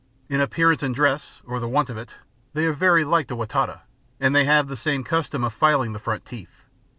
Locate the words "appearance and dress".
0.41-1.43